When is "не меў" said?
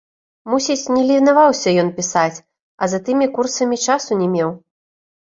4.27-4.49